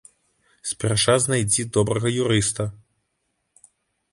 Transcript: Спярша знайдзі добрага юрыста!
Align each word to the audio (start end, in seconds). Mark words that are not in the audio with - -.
Спярша 0.69 1.15
знайдзі 1.25 1.65
добрага 1.75 2.09
юрыста! 2.25 2.67